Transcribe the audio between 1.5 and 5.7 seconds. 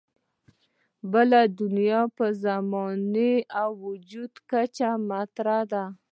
دنیا په زماني او وجودي کچه مطرح